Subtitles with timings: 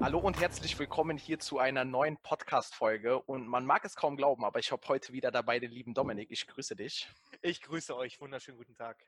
[0.00, 3.20] Hallo und herzlich willkommen hier zu einer neuen Podcast-Folge.
[3.20, 6.30] Und man mag es kaum glauben, aber ich habe heute wieder dabei den lieben Dominik.
[6.30, 7.08] Ich grüße dich.
[7.42, 8.20] Ich grüße euch.
[8.20, 9.04] Wunderschönen guten Tag.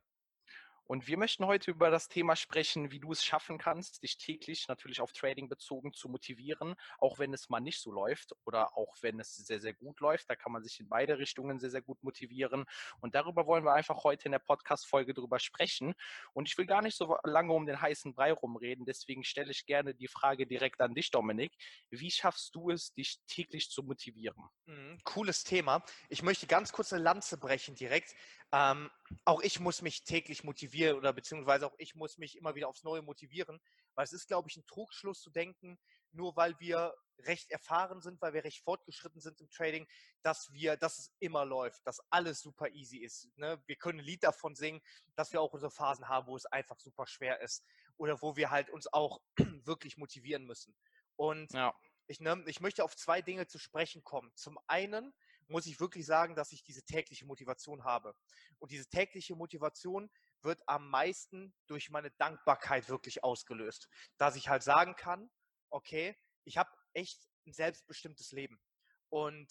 [0.86, 4.68] Und wir möchten heute über das Thema sprechen, wie du es schaffen kannst, dich täglich
[4.68, 8.94] natürlich auf Trading bezogen zu motivieren, auch wenn es mal nicht so läuft oder auch
[9.00, 10.30] wenn es sehr, sehr gut läuft.
[10.30, 12.64] Da kann man sich in beide Richtungen sehr, sehr gut motivieren.
[13.00, 15.94] Und darüber wollen wir einfach heute in der Podcast-Folge drüber sprechen.
[16.32, 18.86] Und ich will gar nicht so lange um den heißen Brei rumreden.
[18.86, 21.52] Deswegen stelle ich gerne die Frage direkt an dich, Dominik.
[21.90, 24.44] Wie schaffst du es, dich täglich zu motivieren?
[24.66, 25.82] Mhm, cooles Thema.
[26.08, 28.14] Ich möchte ganz kurz eine Lanze brechen direkt.
[28.52, 28.90] Ähm,
[29.24, 32.84] auch ich muss mich täglich motivieren oder beziehungsweise auch ich muss mich immer wieder aufs
[32.84, 33.60] Neue motivieren,
[33.94, 35.78] weil es ist, glaube ich, ein Trugschluss zu denken,
[36.12, 39.86] nur weil wir recht erfahren sind, weil wir recht fortgeschritten sind im Trading,
[40.22, 43.30] dass wir, dass es immer läuft, dass alles super easy ist.
[43.36, 43.62] Ne?
[43.66, 44.80] Wir können ein Lied davon singen,
[45.14, 47.64] dass wir auch unsere Phasen haben, wo es einfach super schwer ist
[47.96, 49.20] oder wo wir halt uns auch
[49.64, 50.76] wirklich motivieren müssen.
[51.16, 51.74] Und ja.
[52.06, 54.30] ich, ne, ich möchte auf zwei Dinge zu sprechen kommen.
[54.34, 55.14] Zum einen
[55.48, 58.14] muss ich wirklich sagen, dass ich diese tägliche Motivation habe.
[58.58, 60.10] Und diese tägliche Motivation
[60.42, 63.88] wird am meisten durch meine Dankbarkeit wirklich ausgelöst.
[64.18, 65.30] Dass ich halt sagen kann,
[65.70, 68.60] okay, ich habe echt ein selbstbestimmtes Leben.
[69.08, 69.48] Und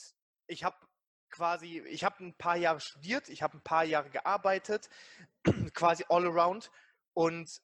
[0.47, 0.77] ich habe
[1.29, 4.89] quasi, ich habe ein paar Jahre studiert, ich habe ein paar Jahre gearbeitet,
[5.73, 6.71] quasi all around.
[7.13, 7.61] Und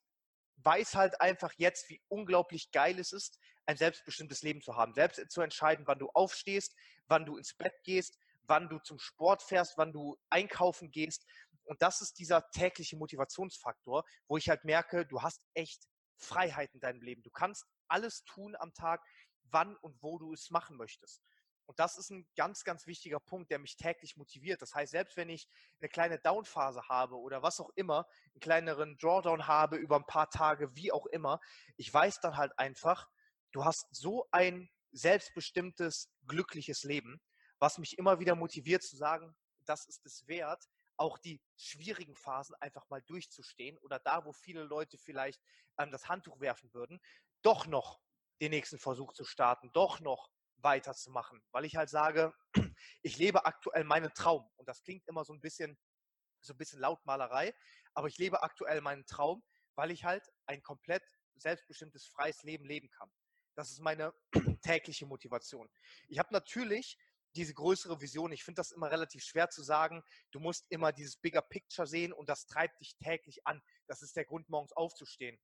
[0.64, 4.94] weiß halt einfach jetzt, wie unglaublich geil es ist, ein selbstbestimmtes Leben zu haben.
[4.94, 6.76] Selbst zu entscheiden, wann du aufstehst,
[7.08, 11.26] wann du ins Bett gehst, wann du zum Sport fährst, wann du einkaufen gehst.
[11.64, 16.80] Und das ist dieser tägliche Motivationsfaktor, wo ich halt merke, du hast echt Freiheit in
[16.80, 17.24] deinem Leben.
[17.24, 19.02] Du kannst alles tun am Tag,
[19.44, 21.22] wann und wo du es machen möchtest.
[21.66, 24.62] Und das ist ein ganz, ganz wichtiger Punkt, der mich täglich motiviert.
[24.62, 25.48] Das heißt, selbst wenn ich
[25.80, 30.30] eine kleine Downphase habe oder was auch immer, einen kleineren Drawdown habe über ein paar
[30.30, 31.40] Tage, wie auch immer,
[31.78, 33.08] ich weiß dann halt einfach,
[33.54, 37.22] du hast so ein selbstbestimmtes, glückliches Leben,
[37.62, 40.68] was mich immer wieder motiviert zu sagen, das ist es wert,
[40.98, 45.40] auch die schwierigen Phasen einfach mal durchzustehen oder da, wo viele Leute vielleicht
[45.78, 47.00] ähm, das Handtuch werfen würden,
[47.44, 48.02] doch noch
[48.42, 52.34] den nächsten Versuch zu starten, doch noch weiterzumachen, weil ich halt sage,
[53.04, 55.78] ich lebe aktuell meinen Traum und das klingt immer so ein bisschen
[56.44, 57.54] so ein bisschen Lautmalerei,
[57.94, 59.44] aber ich lebe aktuell meinen Traum,
[59.76, 61.04] weil ich halt ein komplett
[61.36, 63.12] selbstbestimmtes freies Leben leben kann.
[63.54, 64.14] Das ist meine
[64.64, 65.70] tägliche Motivation.
[66.08, 66.98] Ich habe natürlich
[67.36, 68.32] diese größere Vision.
[68.32, 70.04] Ich finde das immer relativ schwer zu sagen.
[70.32, 73.62] Du musst immer dieses Bigger Picture sehen und das treibt dich täglich an.
[73.88, 75.40] Das ist der Grund, morgens aufzustehen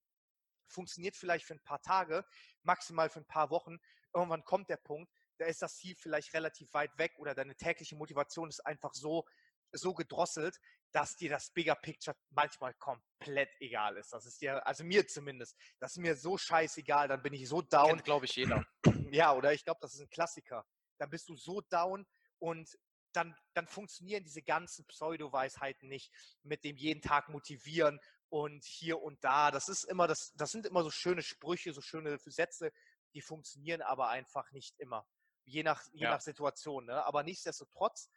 [0.69, 2.25] funktioniert vielleicht für ein paar Tage,
[2.63, 3.77] maximal für ein paar Wochen.
[4.13, 7.95] Irgendwann kommt der Punkt, da ist das Ziel vielleicht relativ weit weg oder deine tägliche
[7.95, 9.25] Motivation ist einfach so,
[9.71, 10.57] so gedrosselt,
[10.91, 14.13] dass dir das Bigger Picture manchmal komplett egal ist.
[14.13, 17.61] Das ist dir, also mir zumindest, das ist mir so scheißegal, dann bin ich so
[17.61, 18.01] down.
[18.03, 18.65] glaube ich, jeder.
[19.11, 20.65] Ja, oder ich glaube, das ist ein Klassiker.
[20.97, 22.05] Dann bist du so down
[22.39, 22.77] und
[23.13, 26.11] dann, dann funktionieren diese ganzen Pseudo-Weisheiten nicht
[26.43, 27.99] mit dem jeden Tag motivieren
[28.29, 29.51] und hier und da.
[29.51, 32.71] Das ist immer, das, das sind immer so schöne Sprüche, so schöne Sätze,
[33.13, 35.07] die funktionieren aber einfach nicht immer.
[35.45, 36.11] Je nach, je ja.
[36.11, 36.85] nach Situation.
[36.85, 37.03] Ne?
[37.05, 38.09] Aber nichtsdestotrotz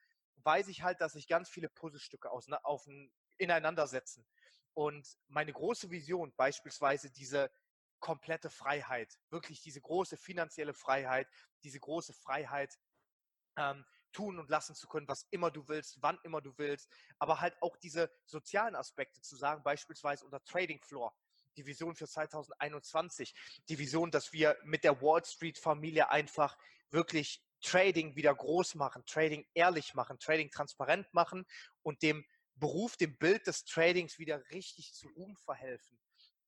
[0.43, 4.27] weiß ich halt, dass sich ganz viele Puzzlestücke aus, ne, auf ein, ineinander setzen.
[4.75, 7.51] Und meine große Vision, beispielsweise diese
[8.01, 11.29] komplette Freiheit, wirklich diese große finanzielle Freiheit,
[11.63, 12.79] diese große Freiheit,
[13.57, 17.41] ähm, tun und lassen zu können, was immer du willst, wann immer du willst, aber
[17.41, 21.15] halt auch diese sozialen Aspekte zu sagen, beispielsweise unter Trading Floor.
[21.57, 23.35] Die Vision für 2021,
[23.69, 26.57] die Vision, dass wir mit der Wall Street Familie einfach
[26.91, 31.47] wirklich Trading wieder groß machen, Trading ehrlich machen, Trading transparent machen
[31.83, 32.25] und dem
[32.55, 35.99] Beruf, dem Bild des Tradings wieder richtig zu Ruhm verhelfen.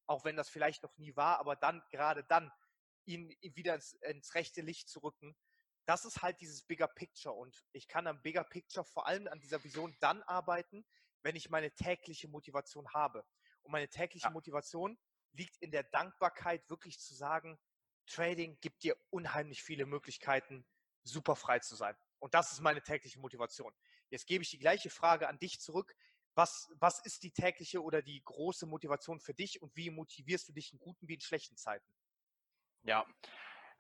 [0.07, 2.51] Auch wenn das vielleicht noch nie war, aber dann, gerade dann,
[3.05, 5.37] ihn wieder ins, ins rechte Licht zu rücken
[5.87, 7.35] das ist halt dieses Bigger Picture.
[7.35, 10.85] Und ich kann am Bigger Picture vor allem an dieser Vision dann arbeiten,
[11.23, 13.25] wenn ich meine tägliche Motivation habe.
[13.63, 14.33] Und meine tägliche ja.
[14.33, 14.99] Motivation
[15.33, 17.59] liegt in der Dankbarkeit, wirklich zu sagen,
[18.07, 20.67] Trading gibt dir unheimlich viele Möglichkeiten,
[21.05, 21.97] super frei zu sein.
[22.19, 23.75] Und das ist meine tägliche Motivation.
[24.11, 25.97] Jetzt gebe ich die gleiche Frage an dich zurück.
[26.35, 30.53] Was, was ist die tägliche oder die große Motivation für dich und wie motivierst du
[30.53, 31.93] dich in guten wie in schlechten Zeiten?
[32.85, 33.07] Ja,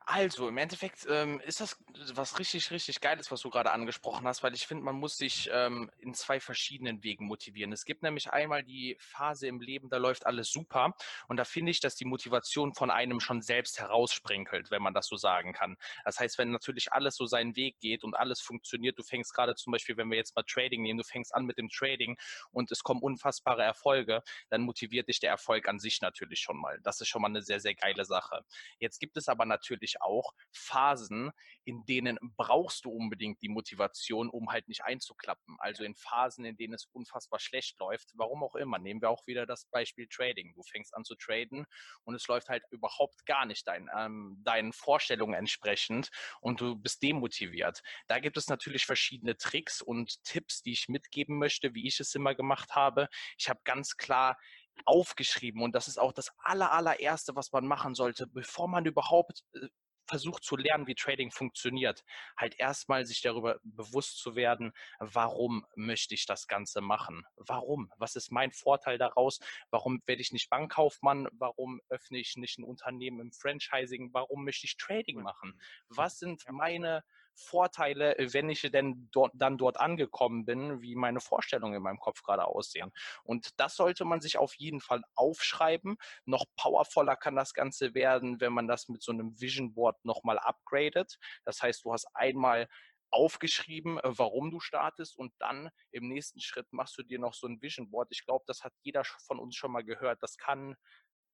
[0.04, 1.78] Also, im Endeffekt ähm, ist das
[2.14, 5.48] was richtig, richtig Geiles, was du gerade angesprochen hast, weil ich finde, man muss sich
[5.52, 7.72] ähm, in zwei verschiedenen Wegen motivieren.
[7.72, 10.94] Es gibt nämlich einmal die Phase im Leben, da läuft alles super
[11.28, 15.06] und da finde ich, dass die Motivation von einem schon selbst heraussprinkelt, wenn man das
[15.06, 15.76] so sagen kann.
[16.04, 19.54] Das heißt, wenn natürlich alles so seinen Weg geht und alles funktioniert, du fängst gerade
[19.54, 22.18] zum Beispiel, wenn wir jetzt mal Trading nehmen, du fängst an mit dem Trading
[22.50, 26.80] und es kommen unfassbare Erfolge, dann motiviert dich der Erfolg an sich natürlich schon mal.
[26.82, 28.44] Das ist schon mal eine sehr, sehr geile Sache.
[28.78, 31.30] Jetzt gibt es aber natürlich natürlich auch Phasen,
[31.64, 35.56] in denen brauchst du unbedingt die Motivation, um halt nicht einzuklappen.
[35.58, 38.78] Also in Phasen, in denen es unfassbar schlecht läuft, warum auch immer.
[38.78, 40.54] Nehmen wir auch wieder das Beispiel Trading.
[40.54, 41.66] Du fängst an zu traden
[42.04, 46.10] und es läuft halt überhaupt gar nicht dein, ähm, deinen Vorstellungen entsprechend
[46.40, 47.82] und du bist demotiviert.
[48.08, 52.14] Da gibt es natürlich verschiedene Tricks und Tipps, die ich mitgeben möchte, wie ich es
[52.14, 53.08] immer gemacht habe.
[53.38, 54.36] Ich habe ganz klar
[54.84, 59.44] aufgeschrieben und das ist auch das aller, allererste, was man machen sollte, bevor man überhaupt
[59.54, 59.68] äh,
[60.12, 62.04] versucht zu lernen, wie Trading funktioniert,
[62.36, 67.24] halt erstmal sich darüber bewusst zu werden, warum möchte ich das Ganze machen?
[67.36, 67.90] Warum?
[67.96, 69.40] Was ist mein Vorteil daraus?
[69.70, 71.28] Warum werde ich nicht Bankkaufmann?
[71.32, 74.10] Warum öffne ich nicht ein Unternehmen im Franchising?
[74.12, 75.58] Warum möchte ich Trading machen?
[75.88, 77.02] Was sind meine
[77.34, 81.98] Vorteile, äh, wenn ich denn dort, dann dort angekommen bin, wie meine Vorstellungen in meinem
[81.98, 82.92] Kopf gerade aussehen.
[83.24, 85.96] Und das sollte man sich auf jeden Fall aufschreiben.
[86.24, 90.38] Noch powervoller kann das Ganze werden, wenn man das mit so einem Vision Board nochmal
[90.38, 91.18] upgradet.
[91.44, 92.68] Das heißt, du hast einmal
[93.12, 97.46] aufgeschrieben, äh, warum du startest und dann im nächsten Schritt machst du dir noch so
[97.46, 98.08] ein Vision Board.
[98.10, 100.22] Ich glaube, das hat jeder von uns schon mal gehört.
[100.22, 100.76] Das kann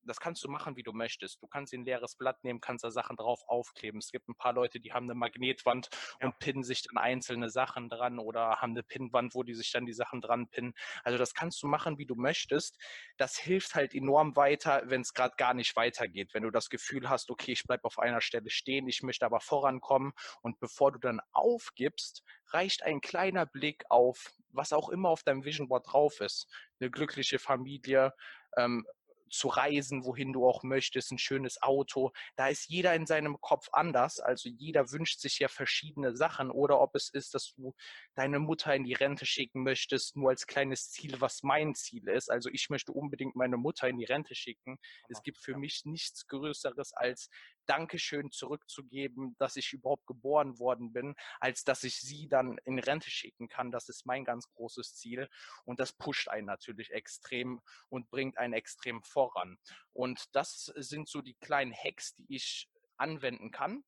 [0.05, 1.43] das kannst du machen, wie du möchtest.
[1.43, 3.99] Du kannst ein leeres Blatt nehmen, kannst da Sachen drauf aufkleben.
[3.99, 5.89] Es gibt ein paar Leute, die haben eine Magnetwand
[6.21, 6.27] ja.
[6.27, 9.87] und pinnen sich dann einzelne Sachen dran oder haben eine Pinnwand, wo die sich dann
[9.87, 10.75] die Sachen dran pinnen.
[11.05, 12.79] Also das kannst du machen, wie du möchtest.
[13.17, 16.35] Das hilft halt enorm weiter, wenn es gerade gar nicht weitergeht.
[16.35, 19.41] Wenn du das Gefühl hast, okay, ich bleibe auf einer Stelle stehen, ich möchte aber
[19.41, 20.12] vorankommen
[20.43, 25.45] und bevor du dann aufgibst, reicht ein kleiner Blick auf was auch immer auf deinem
[25.45, 26.49] Vision Board drauf ist.
[26.81, 28.15] Eine glückliche Familie,
[28.56, 28.87] ähm,
[29.31, 32.13] zu reisen, wohin du auch möchtest, ein schönes Auto.
[32.37, 34.21] Da ist jeder in seinem Kopf anders.
[34.21, 36.51] Also jeder wünscht sich ja verschiedene Sachen.
[36.51, 37.75] Oder ob es ist, dass du
[38.15, 42.31] deine Mutter in die Rente schicken möchtest, nur als kleines Ziel, was mein Ziel ist.
[42.31, 44.79] Also ich möchte unbedingt meine Mutter in die Rente schicken.
[45.09, 47.29] Es gibt für mich nichts Größeres als
[47.69, 53.11] Dankeschön zurückzugeben, dass ich überhaupt geboren worden bin, als dass ich sie dann in Rente
[53.11, 53.70] schicken kann.
[53.70, 55.29] Das ist mein ganz großes Ziel.
[55.65, 59.59] Und das pusht einen natürlich extrem und bringt einen extrem voran.
[59.93, 63.85] Und das sind so die kleinen Hacks, die ich anwenden kann.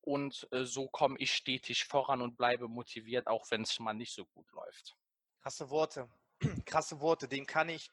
[0.00, 4.14] Und äh, so komme ich stetig voran und bleibe motiviert, auch wenn es mal nicht
[4.14, 4.96] so gut läuft.
[5.42, 6.08] Krasse Worte.
[6.66, 7.28] Krasse Worte.
[7.28, 7.90] Dem kann ich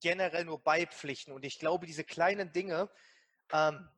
[0.00, 1.32] generell nur beipflichten.
[1.32, 2.90] Und ich glaube, diese kleinen Dinge,
[3.52, 3.88] ähm,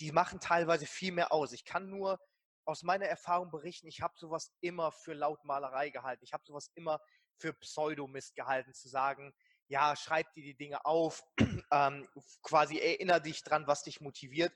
[0.00, 1.52] die machen teilweise viel mehr aus.
[1.52, 2.18] Ich kann nur
[2.64, 6.24] aus meiner Erfahrung berichten, ich habe sowas immer für Lautmalerei gehalten.
[6.24, 7.00] Ich habe sowas immer
[7.38, 9.34] für Pseudomist gehalten, zu sagen,
[9.68, 11.22] ja, schreib dir die Dinge auf,
[11.70, 12.08] ähm,
[12.42, 14.52] quasi erinnere dich dran, was dich motiviert.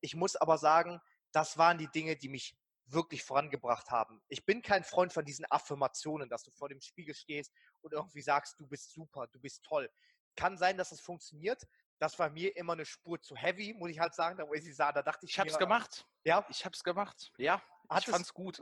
[0.00, 1.00] Ich muss aber sagen,
[1.32, 2.56] das waren die Dinge, die mich
[2.86, 4.22] wirklich vorangebracht haben.
[4.28, 7.52] Ich bin kein Freund von diesen Affirmationen, dass du vor dem Spiegel stehst
[7.82, 9.90] und irgendwie sagst, du bist super, du bist toll.
[10.36, 11.66] Kann sein, dass es funktioniert,
[11.98, 14.38] das war mir immer eine Spur zu heavy, muss ich halt sagen.
[14.38, 16.06] Da, ich sah, da dachte ich, ich habe es gemacht.
[16.24, 17.32] Ja, ich habe es gemacht.
[17.38, 18.60] Ja, Hat ich fand es gut.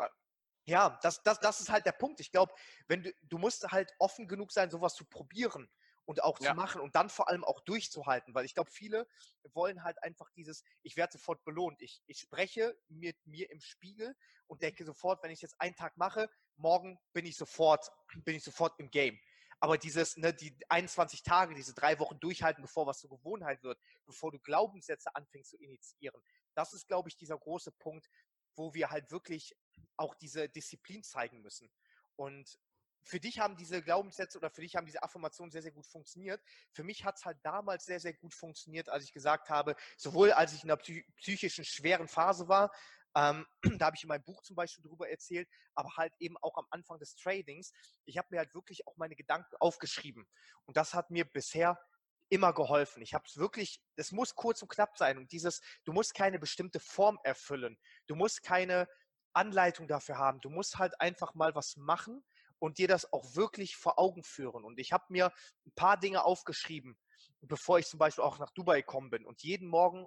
[0.64, 2.20] Ja, das, das, das ist halt der Punkt.
[2.20, 2.52] Ich glaube,
[2.88, 5.70] wenn du, du musst halt offen genug sein, sowas zu probieren
[6.06, 6.50] und auch ja.
[6.50, 9.06] zu machen und dann vor allem auch durchzuhalten, weil ich glaube, viele
[9.52, 11.82] wollen halt einfach dieses, ich werde sofort belohnt.
[11.82, 14.16] Ich, ich spreche mit mir im Spiegel
[14.46, 17.90] und denke sofort, wenn ich jetzt einen Tag mache, morgen bin ich sofort,
[18.24, 19.18] bin ich sofort im Game.
[19.60, 23.78] Aber dieses, ne, die 21 Tage, diese drei Wochen durchhalten, bevor was zur Gewohnheit wird,
[24.04, 26.22] bevor du Glaubenssätze anfängst zu initiieren,
[26.54, 28.08] das ist, glaube ich, dieser große Punkt,
[28.54, 29.56] wo wir halt wirklich
[29.96, 31.70] auch diese Disziplin zeigen müssen.
[32.16, 32.58] Und
[33.06, 36.42] für dich haben diese Glaubenssätze oder für dich haben diese Affirmationen sehr, sehr gut funktioniert.
[36.72, 40.32] Für mich hat es halt damals sehr, sehr gut funktioniert, als ich gesagt habe, sowohl
[40.32, 40.80] als ich in einer
[41.20, 42.72] psychischen schweren Phase war,
[43.16, 43.46] ähm,
[43.80, 46.66] da habe ich in meinem Buch zum Beispiel drüber erzählt, aber halt eben auch am
[46.70, 47.72] Anfang des Tradings.
[48.04, 50.28] Ich habe mir halt wirklich auch meine Gedanken aufgeschrieben.
[50.66, 51.80] Und das hat mir bisher
[52.28, 53.02] immer geholfen.
[53.02, 55.16] Ich habe es wirklich, es muss kurz und knapp sein.
[55.16, 57.78] Und dieses, du musst keine bestimmte Form erfüllen.
[58.06, 58.88] Du musst keine
[59.32, 60.40] Anleitung dafür haben.
[60.40, 62.24] Du musst halt einfach mal was machen
[62.58, 64.64] und dir das auch wirklich vor Augen führen.
[64.64, 65.32] Und ich habe mir
[65.66, 66.98] ein paar Dinge aufgeschrieben,
[67.42, 69.24] bevor ich zum Beispiel auch nach Dubai gekommen bin.
[69.24, 70.06] Und jeden Morgen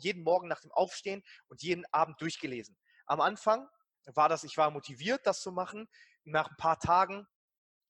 [0.00, 2.76] jeden Morgen nach dem Aufstehen und jeden Abend durchgelesen.
[3.06, 3.68] Am Anfang
[4.06, 5.88] war das, ich war motiviert, das zu machen.
[6.24, 7.26] Nach ein paar Tagen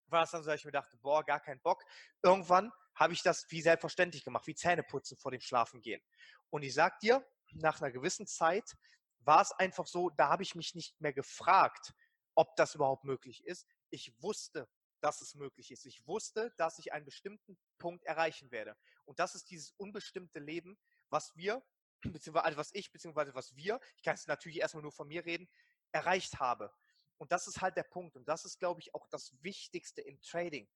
[0.07, 1.85] war es dann so, dass ich mir dachte, boah, gar kein Bock.
[2.23, 6.03] Irgendwann habe ich das wie selbstverständlich gemacht, wie Zähneputzen vor dem Schlafengehen.
[6.51, 8.77] Und ich sag dir, nach einer gewissen Zeit
[9.21, 11.93] war es einfach so, da habe ich mich nicht mehr gefragt,
[12.35, 13.67] ob das überhaupt möglich ist.
[13.91, 14.69] Ich wusste,
[15.01, 15.87] dass es möglich ist.
[15.87, 18.77] Ich wusste, dass ich einen bestimmten Punkt erreichen werde.
[19.05, 20.79] Und das ist dieses unbestimmte Leben,
[21.11, 21.63] was wir,
[22.03, 25.25] beziehungsweise also was ich, beziehungsweise was wir, ich kann es natürlich erstmal nur von mir
[25.25, 25.49] reden,
[25.93, 26.73] erreicht habe.
[27.19, 28.17] Und das ist halt der Punkt.
[28.17, 30.69] Und das ist, glaube ich, auch das Wichtigste im Trading.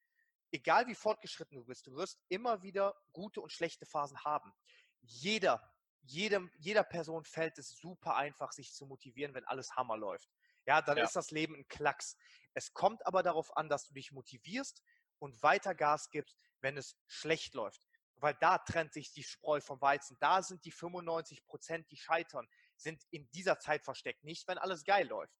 [0.50, 4.52] Egal wie fortgeschritten du bist, du wirst immer wieder gute und schlechte Phasen haben.
[5.00, 5.62] Jeder,
[6.02, 10.28] jedem, jeder Person fällt es super einfach, sich zu motivieren, wenn alles Hammer läuft.
[10.66, 11.04] Ja, dann ja.
[11.04, 12.16] ist das Leben ein Klacks.
[12.54, 14.82] Es kommt aber darauf an, dass du dich motivierst
[15.18, 17.86] und weiter Gas gibst, wenn es schlecht läuft.
[18.22, 20.16] Weil da trennt sich die Spreu vom Weizen.
[20.20, 24.84] Da sind die 95 Prozent, die scheitern, sind in dieser Zeit versteckt, nicht wenn alles
[24.84, 25.34] geil läuft.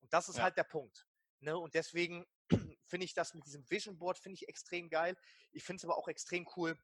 [0.00, 0.44] Und das ist ja.
[0.44, 1.06] halt der Punkt.
[1.40, 1.58] Ne?
[1.58, 2.24] Und deswegen
[2.86, 5.14] finde ich das mit diesem Vision Board finde ich extrem geil.
[5.50, 6.74] Ich finde es aber auch extrem cool,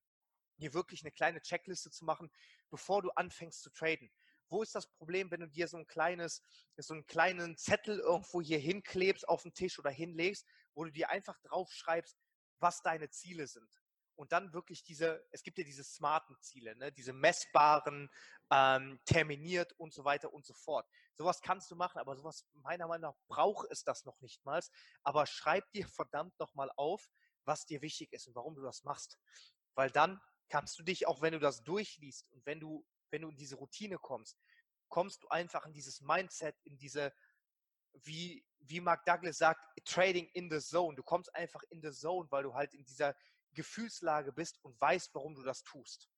[0.58, 2.30] hier wirklich eine kleine Checkliste zu machen,
[2.68, 4.12] bevor du anfängst zu traden.
[4.50, 6.42] Wo ist das Problem, wenn du dir so ein kleines,
[6.76, 11.08] so einen kleinen Zettel irgendwo hier hinklebst auf den Tisch oder hinlegst, wo du dir
[11.08, 12.18] einfach draufschreibst,
[12.58, 13.70] was deine Ziele sind?
[14.18, 16.90] Und dann wirklich diese, es gibt ja diese smarten Ziele, ne?
[16.90, 18.10] diese messbaren,
[18.50, 20.88] ähm, terminiert und so weiter und so fort.
[21.14, 24.60] Sowas kannst du machen, aber sowas meiner Meinung nach braucht es das noch nicht mal.
[25.04, 27.08] Aber schreib dir verdammt nochmal auf,
[27.44, 29.18] was dir wichtig ist und warum du das machst.
[29.76, 33.28] Weil dann kannst du dich, auch wenn du das durchliest und wenn du, wenn du
[33.28, 34.36] in diese Routine kommst,
[34.88, 37.12] kommst du einfach in dieses Mindset, in diese,
[37.92, 40.96] wie, wie Mark Douglas sagt, Trading in the Zone.
[40.96, 43.14] Du kommst einfach in the Zone, weil du halt in dieser
[43.58, 46.08] Gefühlslage bist und weißt, warum du das tust.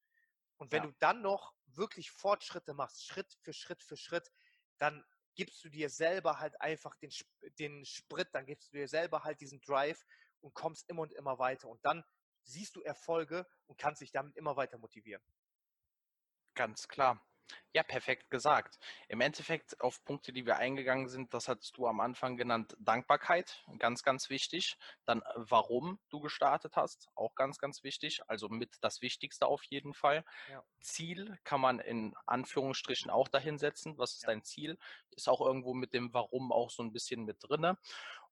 [0.59, 0.91] Und wenn ja.
[0.91, 4.31] du dann noch wirklich Fortschritte machst, Schritt für Schritt für Schritt,
[4.77, 5.03] dann
[5.35, 7.11] gibst du dir selber halt einfach den,
[7.59, 10.05] den Sprit, dann gibst du dir selber halt diesen Drive
[10.41, 11.69] und kommst immer und immer weiter.
[11.69, 12.05] Und dann
[12.43, 15.23] siehst du Erfolge und kannst dich damit immer weiter motivieren.
[16.55, 17.25] Ganz klar.
[17.73, 18.79] Ja, perfekt gesagt.
[19.09, 23.65] Im Endeffekt auf Punkte, die wir eingegangen sind, das hattest du am Anfang genannt, Dankbarkeit,
[23.79, 24.77] ganz, ganz wichtig.
[25.05, 28.23] Dann, äh, warum du gestartet hast, auch ganz, ganz wichtig.
[28.27, 30.25] Also mit das Wichtigste auf jeden Fall.
[30.51, 30.65] Ja.
[30.81, 33.97] Ziel kann man in Anführungsstrichen auch dahin setzen.
[33.99, 34.31] Was ist ja.
[34.31, 34.77] dein Ziel?
[35.11, 37.79] Ist auch irgendwo mit dem Warum auch so ein bisschen mit drinne.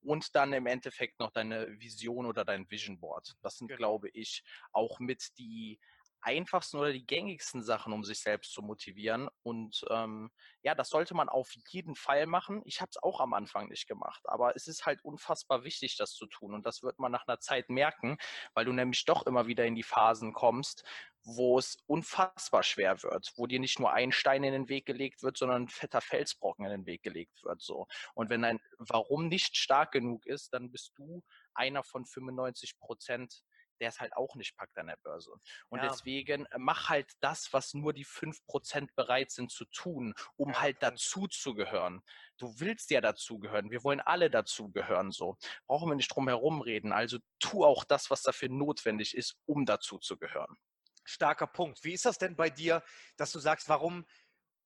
[0.01, 3.37] Und dann im Endeffekt noch deine Vision oder dein Vision Board.
[3.43, 3.79] Das sind, genau.
[3.79, 5.81] glaube ich, auch mit die
[6.21, 9.29] einfachsten oder die gängigsten Sachen, um sich selbst zu motivieren.
[9.43, 10.31] Und ähm,
[10.63, 12.63] ja, das sollte man auf jeden Fall machen.
[12.65, 16.13] Ich habe es auch am Anfang nicht gemacht, aber es ist halt unfassbar wichtig, das
[16.13, 16.55] zu tun.
[16.55, 18.19] Und das wird man nach einer Zeit merken,
[18.55, 20.85] weil du nämlich doch immer wieder in die Phasen kommst,
[21.25, 25.23] wo es unfassbar schwer wird, wo dir nicht nur ein Stein in den Weg gelegt
[25.23, 27.61] wird, sondern ein fetter Felsbrocken in den Weg gelegt wird.
[27.61, 27.87] So.
[28.15, 31.23] Und wenn dein Warum nicht stark genug ist, dann bist du
[31.55, 33.43] einer von 95 Prozent
[33.81, 35.33] der es halt auch nicht packt an der Börse.
[35.69, 35.89] Und ja.
[35.89, 40.61] deswegen äh, mach halt das, was nur die 5% bereit sind zu tun, um ja,
[40.61, 42.03] halt dazu zu gehören.
[42.37, 43.71] Du willst ja dazugehören.
[43.71, 45.37] Wir wollen alle dazugehören, so.
[45.67, 46.93] Brauchen wir nicht drum herum reden.
[46.93, 50.57] Also tu auch das, was dafür notwendig ist, um dazu zu gehören.
[51.05, 51.83] Starker Punkt.
[51.85, 52.83] Wie ist das denn bei dir,
[53.17, 54.05] dass du sagst, warum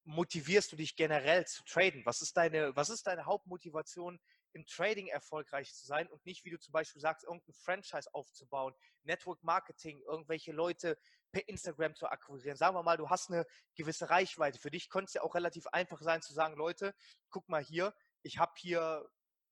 [0.05, 2.05] motivierst du dich generell zu traden?
[2.05, 4.21] Was ist deine, was ist deine Hauptmotivation,
[4.53, 8.75] im Trading erfolgreich zu sein und nicht, wie du zum Beispiel sagst, irgendein Franchise aufzubauen,
[9.03, 10.99] Network Marketing, irgendwelche Leute
[11.33, 12.57] per Instagram zu akquirieren.
[12.57, 14.59] Sagen wir mal, du hast eine gewisse Reichweite.
[14.59, 16.95] Für dich könnte es ja auch relativ einfach sein zu sagen, Leute,
[17.31, 19.09] guck mal hier, ich habe hier,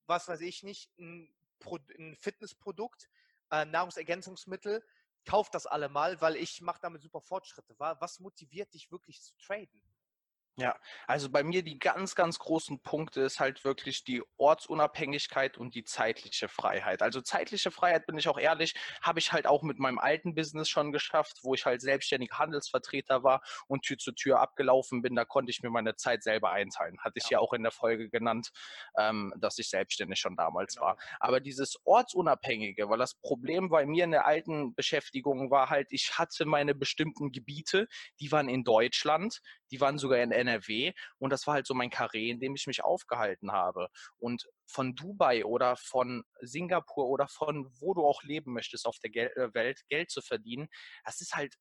[0.06, 3.10] was weiß ich nicht, ein, Pro ein Fitnessprodukt,
[3.50, 4.82] äh, Nahrungsergänzungsmittel,
[5.24, 7.74] kauf das alle mal, weil ich mache damit super Fortschritte.
[7.78, 9.82] Was motiviert dich wirklich zu traden?
[10.60, 10.76] Ja,
[11.06, 15.84] also bei mir die ganz, ganz großen Punkte ist halt wirklich die Ortsunabhängigkeit und die
[15.84, 17.00] zeitliche Freiheit.
[17.00, 20.68] Also zeitliche Freiheit, bin ich auch ehrlich, habe ich halt auch mit meinem alten Business
[20.68, 25.14] schon geschafft, wo ich halt selbstständiger Handelsvertreter war und Tür zu Tür abgelaufen bin.
[25.14, 26.98] Da konnte ich mir meine Zeit selber einteilen.
[27.00, 28.50] Hatte ich ja, ja auch in der Folge genannt,
[28.98, 30.88] ähm, dass ich selbstständig schon damals genau.
[30.88, 30.98] war.
[31.20, 36.18] Aber dieses Ortsunabhängige, weil das Problem bei mir in der alten Beschäftigung war halt, ich
[36.18, 37.88] hatte meine bestimmten Gebiete,
[38.20, 39.40] die waren in Deutschland,
[39.70, 40.49] die waren sogar in NRW
[41.18, 43.88] und das war halt so mein Karree, in dem ich mich aufgehalten habe.
[44.18, 49.36] Und von Dubai oder von Singapur oder von wo du auch leben möchtest auf der
[49.36, 50.68] äh, Welt Geld zu verdienen,
[51.04, 51.54] das ist halt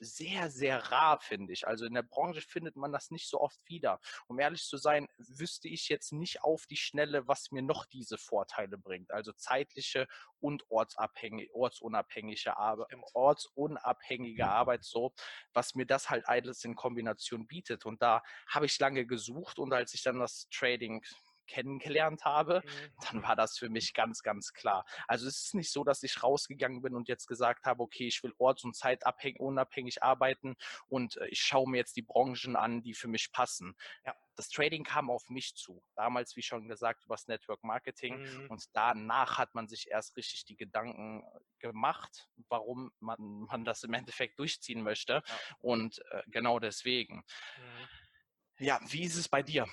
[0.00, 1.66] sehr, sehr rar, finde ich.
[1.66, 4.00] Also in der Branche findet man das nicht so oft wieder.
[4.26, 8.18] Um ehrlich zu sein, wüsste ich jetzt nicht auf die Schnelle, was mir noch diese
[8.18, 9.10] Vorteile bringt.
[9.10, 10.06] Also zeitliche
[10.40, 15.12] und ortsabhängige, ortsunabhängige Arbeit, ortsunabhängige Arbeit so,
[15.52, 17.84] was mir das halt alles in Kombination bietet.
[17.84, 21.04] Und da habe ich lange gesucht und als ich dann das Trading
[21.50, 23.06] kennengelernt habe, mhm.
[23.10, 24.84] dann war das für mich ganz, ganz klar.
[25.06, 28.22] Also es ist nicht so, dass ich rausgegangen bin und jetzt gesagt habe, okay, ich
[28.22, 30.56] will orts- und zeitabhängig, unabhängig arbeiten
[30.88, 33.74] und äh, ich schaue mir jetzt die Branchen an, die für mich passen.
[34.04, 35.82] Ja das Trading kam auf mich zu.
[35.94, 38.22] Damals, wie schon gesagt, über das Network Marketing.
[38.22, 38.46] Mhm.
[38.48, 43.82] Und danach hat man sich erst richtig die Gedanken äh, gemacht, warum man, man das
[43.82, 45.22] im Endeffekt durchziehen möchte.
[45.26, 45.34] Ja.
[45.58, 47.16] Und äh, genau deswegen.
[47.58, 48.64] Mhm.
[48.64, 49.66] Ja, wie ist es bei dir?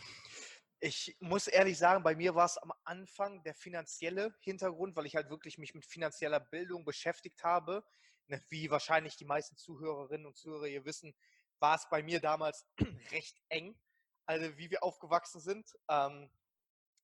[0.80, 5.16] Ich muss ehrlich sagen, bei mir war es am Anfang der finanzielle Hintergrund, weil ich
[5.16, 7.84] halt wirklich mich mit finanzieller Bildung beschäftigt habe.
[8.28, 11.16] Ne, wie wahrscheinlich die meisten Zuhörerinnen und Zuhörer hier wissen,
[11.60, 12.68] war es bei mir damals
[13.12, 13.80] recht eng
[14.28, 15.74] also wie wir aufgewachsen sind.
[15.88, 16.30] Ähm,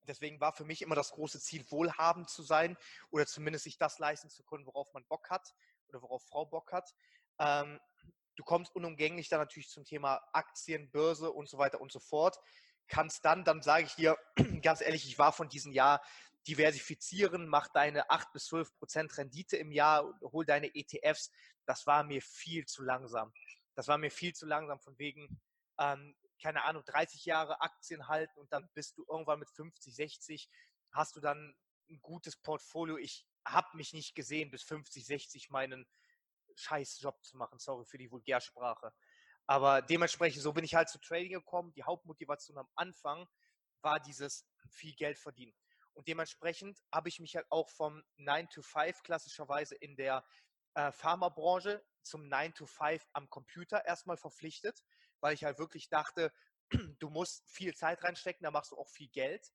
[0.02, 2.78] deswegen war für mich immer das große Ziel, wohlhabend zu sein
[3.10, 5.56] oder zumindest sich das leisten zu können, worauf man Bock hat
[5.88, 6.94] oder worauf Frau Bock hat.
[7.40, 7.80] Ähm,
[8.36, 12.38] du kommst unumgänglich dann natürlich zum Thema Aktien, Börse und so weiter und so fort.
[12.88, 14.18] Kannst dann, dann sage ich dir
[14.62, 16.02] ganz ehrlich, ich war von diesem Jahr
[16.48, 21.32] diversifizieren, mach deine 8 bis 12 Prozent Rendite im Jahr, hol deine ETFs.
[21.66, 23.34] Das war mir viel zu langsam.
[23.76, 25.42] Das war mir viel zu langsam von wegen,
[25.80, 30.50] ähm, keine Ahnung, 30 Jahre Aktien halten und dann bist du irgendwann mit 50, 60,
[30.92, 31.56] hast du dann
[31.90, 32.98] ein gutes Portfolio.
[32.98, 35.88] Ich habe mich nicht gesehen, bis 50, 60 meinen
[36.56, 37.60] scheiß Job zu machen.
[37.60, 38.94] Sorry für die Vulgärsprache.
[39.46, 41.74] Aber dementsprechend, so bin ich halt zu Trading gekommen.
[41.74, 43.28] Die Hauptmotivation am Anfang
[43.82, 45.54] war dieses viel Geld verdienen.
[45.94, 50.26] Und dementsprechend habe ich mich halt auch vom 9 to 5 klassischerweise in der
[50.76, 54.84] äh, Pharmabranche zum 9 to 5 am Computer erstmal verpflichtet
[55.24, 56.32] weil ich halt wirklich dachte,
[57.00, 59.52] du musst viel Zeit reinstecken, da machst du auch viel Geld.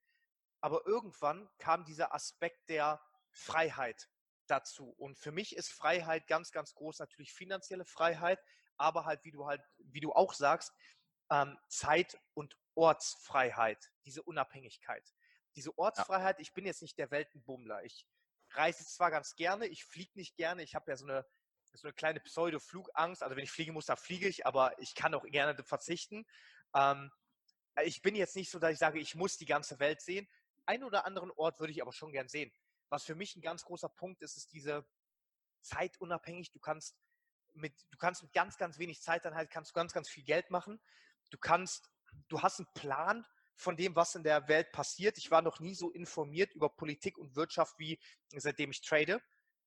[0.61, 4.09] Aber irgendwann kam dieser Aspekt der Freiheit
[4.47, 4.89] dazu.
[4.97, 8.43] Und für mich ist Freiheit ganz, ganz groß natürlich finanzielle Freiheit,
[8.79, 10.73] aber halt, wie du halt, wie du auch sagst,
[11.31, 15.13] ähm, Zeit- und Ortsfreiheit, diese Unabhängigkeit.
[15.57, 16.43] Diese Ortsfreiheit, ja.
[16.43, 17.85] ich bin jetzt nicht der Weltenbummler.
[17.85, 18.07] Ich
[18.53, 21.27] reise zwar ganz gerne, ich fliege nicht gerne, ich habe ja so eine
[21.77, 23.23] so eine kleine Pseudo-Flugangst.
[23.23, 26.27] Also wenn ich fliegen muss, da fliege ich, aber ich kann auch gerne verzichten.
[26.75, 27.11] Ähm,
[27.85, 30.29] ich bin jetzt nicht so, dass ich sage, ich muss die ganze Welt sehen.
[30.67, 32.53] Einen oder anderen Ort würde ich aber schon gern sehen.
[32.89, 34.87] Was für mich ein ganz großer Punkt ist, ist diese
[35.63, 36.51] zeitunabhängig.
[36.53, 36.97] Du kannst
[37.59, 40.25] mit, du kannst mit ganz, ganz wenig Zeit dann halt kannst du ganz, ganz viel
[40.25, 40.81] Geld machen.
[41.31, 41.91] Du kannst,
[42.29, 45.19] du hast einen Plan von dem, was in der Welt passiert.
[45.19, 47.99] Ich war noch nie so informiert über Politik und Wirtschaft wie
[48.35, 49.21] seitdem ich trade.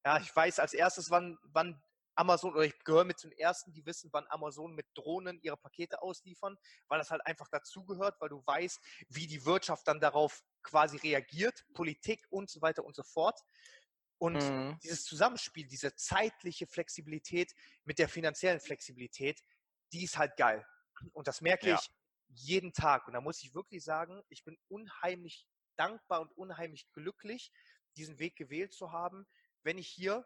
[0.06, 1.82] Ja, ich weiß als erstes, wann, wann
[2.16, 5.58] Amazon oder ich gehöre mit zu den ersten, die wissen, wann Amazon mit Drohnen ihre
[5.58, 6.58] Pakete ausliefern,
[6.88, 8.80] weil das halt einfach dazugehört, weil du weißt,
[9.10, 13.40] wie die Wirtschaft dann darauf quasi reagiert, Politik und so weiter und so fort.
[14.22, 14.78] Und mhm.
[14.84, 17.56] dieses Zusammenspiel, diese zeitliche Flexibilität
[17.86, 19.44] mit der finanziellen Flexibilität,
[19.92, 20.64] die ist halt geil.
[21.14, 21.74] Und das merke ja.
[21.74, 21.90] ich
[22.28, 23.08] jeden Tag.
[23.08, 27.52] Und da muss ich wirklich sagen, ich bin unheimlich dankbar und unheimlich glücklich,
[27.96, 29.26] diesen Weg gewählt zu haben,
[29.64, 30.24] wenn ich hier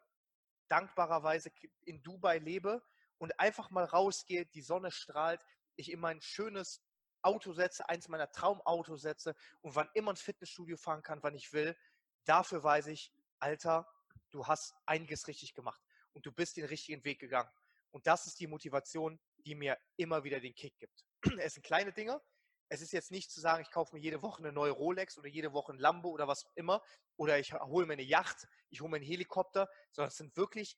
[0.67, 1.53] dankbarerweise
[1.86, 2.84] in Dubai lebe
[3.17, 5.41] und einfach mal rausgehe, die Sonne strahlt,
[5.77, 6.84] ich in mein schönes
[7.21, 11.53] Auto setze, eins meiner Traumautos setze und wann immer ins Fitnessstudio fahren kann, wann ich
[11.53, 11.77] will,
[12.25, 13.88] dafür weiß ich, Alter,
[14.32, 15.82] du hast einiges richtig gemacht
[16.13, 17.50] und du bist den richtigen Weg gegangen.
[17.91, 21.06] Und das ist die Motivation, die mir immer wieder den Kick gibt.
[21.39, 22.21] Es sind kleine Dinge,
[22.69, 25.28] es ist jetzt nicht zu sagen, ich kaufe mir jede Woche eine neue Rolex oder
[25.28, 26.82] jede Woche ein Lambo oder was immer
[27.15, 30.78] oder ich hole mir eine Yacht, ich hole mir einen Helikopter, sondern es sind wirklich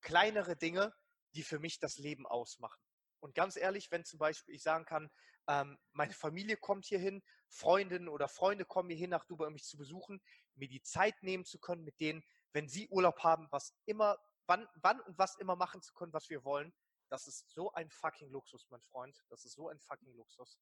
[0.00, 0.92] kleinere Dinge,
[1.34, 2.80] die für mich das Leben ausmachen.
[3.20, 5.10] Und ganz ehrlich, wenn zum Beispiel ich sagen kann,
[5.46, 9.76] ähm, meine Familie kommt hierhin, Freundinnen oder Freunde kommen hierhin nach Dubai, um mich zu
[9.76, 10.20] besuchen,
[10.60, 14.68] mir die Zeit nehmen zu können, mit denen, wenn sie Urlaub haben, was immer, wann,
[14.76, 16.72] wann und was immer machen zu können, was wir wollen,
[17.10, 19.20] das ist so ein fucking Luxus, mein Freund.
[19.28, 20.58] Das ist so ein fucking Luxus.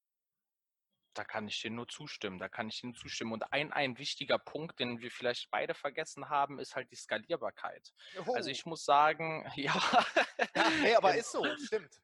[1.13, 2.39] Da kann ich dir nur zustimmen.
[2.39, 3.33] Da kann ich dir nur zustimmen.
[3.33, 7.93] Und ein, ein wichtiger Punkt, den wir vielleicht beide vergessen haben, ist halt die Skalierbarkeit.
[8.17, 8.35] Also oh.
[8.35, 9.75] Also ich muss sagen, ja.
[10.55, 11.99] ja nee, aber ist so, stimmt.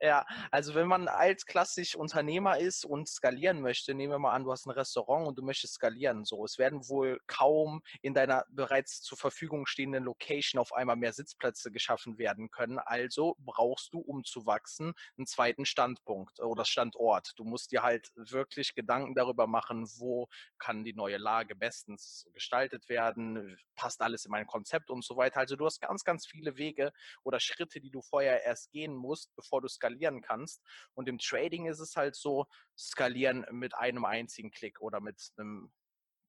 [0.00, 4.44] Ja, also wenn man als klassisch Unternehmer ist und skalieren möchte, nehmen wir mal an,
[4.44, 6.24] du hast ein Restaurant und du möchtest skalieren.
[6.24, 11.12] So, es werden wohl kaum in deiner bereits zur Verfügung stehenden Location auf einmal mehr
[11.14, 12.78] Sitzplätze geschaffen werden können.
[12.80, 17.32] Also brauchst du, um zu wachsen, einen zweiten Standpunkt oder Standort.
[17.36, 20.26] Du musst dir halt wirklich Gedanken darüber machen, wo
[20.58, 25.38] kann die neue Lage bestens gestaltet werden, passt alles in mein Konzept und so weiter.
[25.40, 29.34] Also du hast ganz, ganz viele Wege oder Schritte, die du vorher erst gehen musst,
[29.36, 30.62] bevor du skalieren skalieren kannst.
[30.94, 35.72] Und im Trading ist es halt so, skalieren mit einem einzigen Klick oder mit einem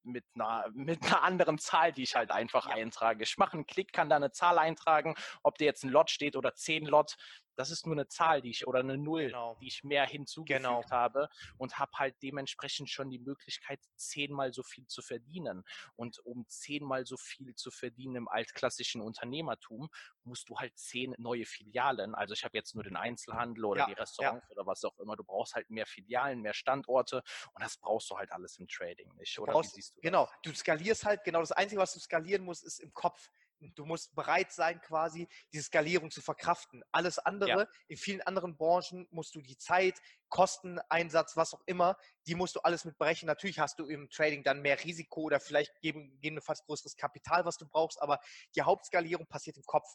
[0.04, 2.76] mit einer, mit einer anderen Zahl, die ich halt einfach ja.
[2.76, 3.24] eintrage.
[3.24, 6.36] Ich mache einen Klick, kann da eine Zahl eintragen, ob dir jetzt ein Lot steht
[6.36, 7.16] oder zehn Lot,
[7.56, 9.56] das ist nur eine Zahl, die ich oder eine Null, Genau.
[9.60, 10.90] die ich mehr hinzugefügt Genau.
[10.92, 15.64] habe und habe halt dementsprechend schon die Möglichkeit, zehnmal so viel zu verdienen.
[15.96, 19.90] Und um zehnmal so viel zu verdienen im altklassischen Unternehmertum,
[20.24, 22.16] musst du halt zehn neue Filialen.
[22.16, 25.16] Also ich habe jetzt nur den Einzelhandel oder Ja, die Restaurants oder was auch immer.
[25.16, 27.18] Du brauchst halt mehr Filialen, mehr Standorte
[27.54, 29.40] und das brauchst du halt alles im Trading nicht.
[29.40, 30.32] Oder brauchst- wie siehst du Genau, das?
[30.44, 33.30] du skalierst halt, genau das Einzige, was du skalieren musst, ist im Kopf.
[33.60, 36.84] Du musst bereit sein, quasi diese Skalierung zu verkraften.
[36.92, 41.98] Alles andere, in vielen anderen Branchen musst du die Zeit, Kosten, Einsatz, was auch immer,
[42.28, 43.28] die musst du alles mit berechnen.
[43.28, 47.58] Natürlich hast du im Trading dann mehr Risiko oder vielleicht geben- gegebenenfalls größeres Kapital, was
[47.58, 48.20] du brauchst, aber
[48.56, 49.88] die Hauptskalierung passiert im Kopf.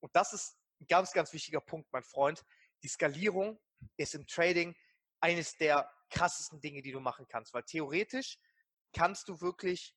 [0.00, 2.44] Und das ist ein ganz, ganz wichtiger Punkt, mein Freund.
[2.84, 3.60] Die Skalierung
[3.96, 4.76] ist im Trading
[5.20, 8.38] eines der krassesten Dinge, die du machen kannst, weil theoretisch
[8.92, 9.96] kannst du wirklich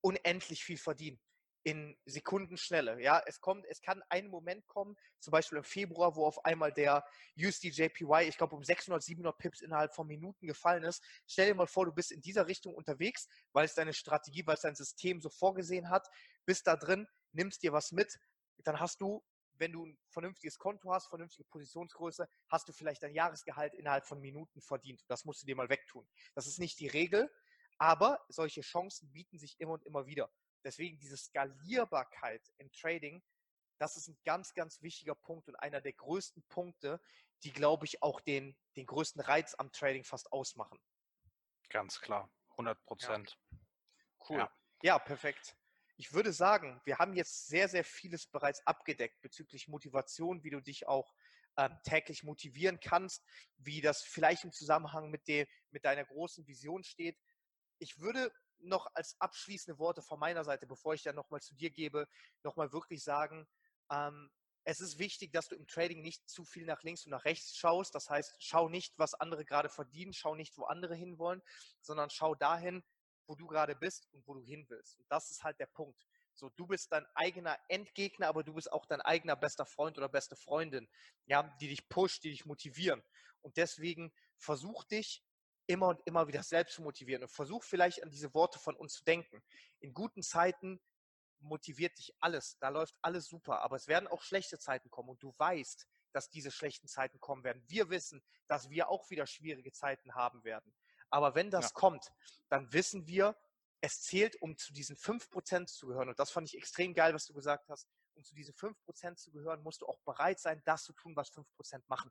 [0.00, 1.20] unendlich viel verdienen
[1.68, 2.98] in Sekundenschnelle.
[3.02, 6.72] Ja, es kommt, es kann ein Moment kommen, zum Beispiel im Februar, wo auf einmal
[6.72, 7.04] der
[7.38, 11.04] USD JPY, ich glaube, um 600, 700 Pips innerhalb von Minuten gefallen ist.
[11.26, 14.54] Stell dir mal vor, du bist in dieser Richtung unterwegs, weil es deine Strategie, weil
[14.54, 16.08] es dein System so vorgesehen hat,
[16.46, 18.18] bist da drin, nimmst dir was mit,
[18.64, 19.22] dann hast du,
[19.58, 24.22] wenn du ein vernünftiges Konto hast, vernünftige Positionsgröße, hast du vielleicht dein Jahresgehalt innerhalb von
[24.22, 25.04] Minuten verdient.
[25.06, 26.08] Das musst du dir mal wegtun.
[26.34, 27.30] Das ist nicht die Regel,
[27.76, 30.30] aber solche Chancen bieten sich immer und immer wieder.
[30.64, 33.22] Deswegen diese Skalierbarkeit im Trading,
[33.78, 37.00] das ist ein ganz, ganz wichtiger Punkt und einer der größten Punkte,
[37.44, 40.78] die, glaube ich, auch den, den größten Reiz am Trading fast ausmachen.
[41.70, 43.38] Ganz klar, 100 Prozent.
[44.28, 44.38] Cool.
[44.38, 44.52] Ja.
[44.82, 44.98] Ja.
[44.98, 45.56] perfekt.
[45.96, 50.60] Ich würde sagen, wir haben jetzt sehr, sehr vieles bereits abgedeckt bezüglich Motivation, wie du
[50.60, 51.12] dich auch
[51.56, 53.24] ähm, täglich motivieren kannst,
[53.56, 57.18] wie das vielleicht im Zusammenhang mit, dem, mit deiner großen Vision steht.
[57.80, 61.70] Ich würde noch als abschließende Worte von meiner Seite, bevor ich dann nochmal zu dir
[61.70, 62.08] gebe,
[62.42, 63.46] nochmal wirklich sagen,
[63.90, 64.30] ähm,
[64.64, 67.56] es ist wichtig, dass du im Trading nicht zu viel nach links und nach rechts
[67.56, 67.94] schaust.
[67.94, 71.42] Das heißt, schau nicht, was andere gerade verdienen, schau nicht, wo andere hinwollen,
[71.80, 72.84] sondern schau dahin,
[73.26, 74.98] wo du gerade bist und wo du hin willst.
[74.98, 76.06] Und das ist halt der Punkt.
[76.34, 80.08] So, du bist dein eigener Endgegner, aber du bist auch dein eigener bester Freund oder
[80.08, 80.88] beste Freundin,
[81.26, 83.02] ja, die dich pusht, die dich motivieren.
[83.40, 85.24] Und deswegen versuch dich
[85.68, 88.94] immer und immer wieder selbst zu motivieren und versuch vielleicht an diese Worte von uns
[88.94, 89.42] zu denken.
[89.80, 90.80] In guten Zeiten
[91.40, 95.22] motiviert dich alles, da läuft alles super, aber es werden auch schlechte Zeiten kommen und
[95.22, 97.62] du weißt, dass diese schlechten Zeiten kommen werden.
[97.68, 100.74] Wir wissen, dass wir auch wieder schwierige Zeiten haben werden.
[101.10, 101.70] Aber wenn das Ja.
[101.74, 102.12] kommt,
[102.48, 103.36] dann wissen wir,
[103.80, 106.08] es zählt, um zu diesen 5% zu gehören.
[106.08, 107.88] Und das fand ich extrem geil, was du gesagt hast.
[108.14, 111.30] Um zu diesen 5% zu gehören, musst du auch bereit sein, das zu tun, was
[111.30, 112.10] 5% machen.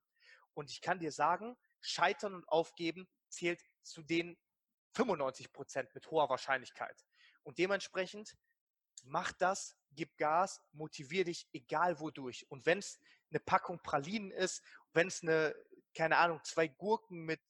[0.53, 4.37] Und ich kann dir sagen, Scheitern und Aufgeben zählt zu den
[4.95, 7.05] 95% mit hoher Wahrscheinlichkeit.
[7.43, 8.35] Und dementsprechend
[9.03, 12.45] mach das, gib Gas, motivier dich, egal wodurch.
[12.49, 14.63] Und wenn es eine Packung Pralinen ist,
[14.93, 15.55] wenn es eine,
[15.93, 17.41] keine Ahnung, zwei Gurken mit,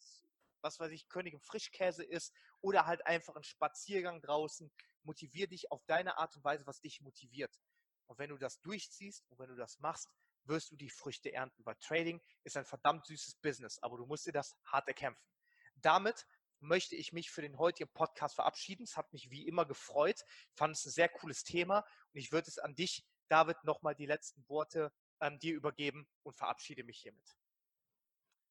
[0.61, 4.71] was weiß ich, Königin Frischkäse ist oder halt einfach ein Spaziergang draußen,
[5.03, 7.59] motivier dich auf deine Art und Weise, was dich motiviert.
[8.07, 10.09] Und wenn du das durchziehst und wenn du das machst,
[10.47, 14.25] wirst du die Früchte ernten, weil Trading ist ein verdammt süßes Business, aber du musst
[14.25, 15.27] dir das hart erkämpfen.
[15.75, 16.25] Damit
[16.59, 18.83] möchte ich mich für den heutigen Podcast verabschieden.
[18.83, 20.23] Es hat mich wie immer gefreut.
[20.49, 21.79] Ich fand es ein sehr cooles Thema
[22.13, 26.35] und ich würde es an dich, David, nochmal die letzten Worte ähm, dir übergeben und
[26.35, 27.37] verabschiede mich hiermit.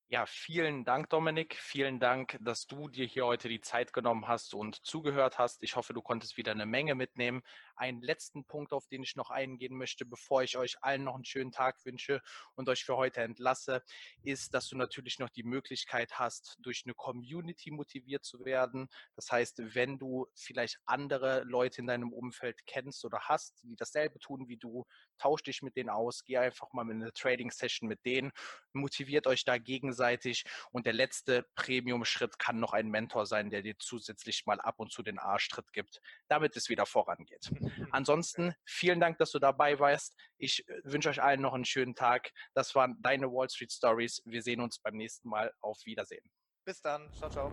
[0.08, 1.56] Ja, vielen Dank, Dominik.
[1.56, 5.64] Vielen Dank, dass du dir hier heute die Zeit genommen hast und zugehört hast.
[5.64, 7.42] Ich hoffe, du konntest wieder eine Menge mitnehmen.
[7.76, 11.24] Einen letzten Punkt, auf den ich noch eingehen möchte, bevor ich euch allen noch einen
[11.24, 12.20] schönen Tag wünsche
[12.54, 13.82] und euch für heute entlasse,
[14.22, 18.88] ist, dass du natürlich noch die Möglichkeit hast, durch eine Community motiviert zu werden.
[19.14, 24.18] Das heißt, wenn du vielleicht andere Leute in deinem Umfeld kennst oder hast, die dasselbe
[24.18, 24.84] tun wie du,
[25.18, 28.32] tausch dich mit denen aus, geh einfach mal in eine Trading-Session mit denen,
[28.72, 30.44] motiviert euch da gegenseitig.
[30.70, 34.92] Und der letzte Premium-Schritt kann noch ein Mentor sein, der dir zusätzlich mal ab und
[34.92, 37.50] zu den Arschtritt gibt, damit es wieder vorangeht.
[37.90, 40.16] Ansonsten vielen Dank, dass du dabei warst.
[40.38, 42.30] Ich äh, wünsche euch allen noch einen schönen Tag.
[42.54, 44.22] Das waren deine Wall Street Stories.
[44.24, 45.52] Wir sehen uns beim nächsten Mal.
[45.60, 46.24] Auf Wiedersehen.
[46.64, 47.12] Bis dann.
[47.12, 47.52] Ciao, ciao.